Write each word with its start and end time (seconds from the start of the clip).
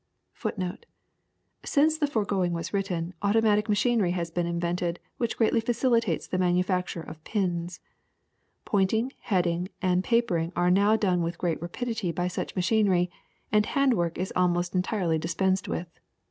^ 0.41 0.43
1 0.45 0.77
Since 1.63 1.99
the 1.99 2.07
foregoing 2.07 2.53
was 2.53 2.73
written 2.73 3.13
automatic 3.21 3.69
machinery 3.69 4.09
has 4.13 4.31
been 4.31 4.47
invented 4.47 4.99
which 5.17 5.37
greatly 5.37 5.61
facilitates 5.61 6.25
the 6.25 6.39
manufacture 6.39 7.03
of 7.03 7.23
pins. 7.23 7.79
Point 8.65 8.93
ing, 8.95 9.11
heading, 9.19 9.69
and 9.79 10.03
papering 10.03 10.53
are 10.55 10.71
now 10.71 10.95
done 10.95 11.21
with 11.21 11.37
great 11.37 11.61
rapidity 11.61 12.11
by 12.11 12.27
such 12.27 12.55
machinery, 12.55 13.11
and 13.51 13.67
hand 13.67 13.93
work 13.93 14.17
is 14.17 14.33
almost 14.35 14.73
entirely 14.73 15.19
dispensed 15.19 15.67
with. 15.67 15.99